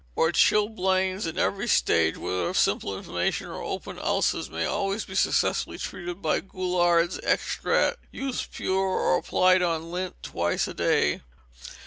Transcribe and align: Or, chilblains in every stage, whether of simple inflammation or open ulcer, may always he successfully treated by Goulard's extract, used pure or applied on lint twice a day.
Or, 0.15 0.31
chilblains 0.31 1.27
in 1.27 1.37
every 1.37 1.67
stage, 1.67 2.17
whether 2.17 2.49
of 2.49 2.57
simple 2.57 2.97
inflammation 2.97 3.45
or 3.45 3.61
open 3.61 3.99
ulcer, 3.99 4.49
may 4.51 4.65
always 4.65 5.03
he 5.05 5.13
successfully 5.13 5.77
treated 5.77 6.23
by 6.23 6.39
Goulard's 6.39 7.19
extract, 7.21 7.99
used 8.09 8.51
pure 8.51 8.79
or 8.87 9.15
applied 9.19 9.61
on 9.61 9.91
lint 9.91 10.15
twice 10.23 10.67
a 10.67 10.73
day. 10.73 11.21